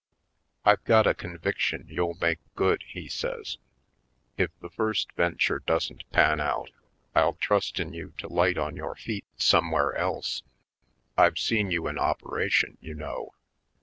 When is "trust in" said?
7.35-7.93